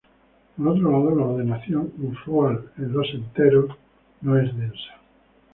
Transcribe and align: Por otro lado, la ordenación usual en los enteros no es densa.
Por 0.57 0.67
otro 0.69 0.89
lado, 0.91 1.15
la 1.15 1.25
ordenación 1.25 1.93
usual 2.01 2.71
en 2.79 2.91
los 2.91 3.07
enteros 3.13 3.67
no 4.21 4.35
es 4.39 4.47
densa. 4.57 4.99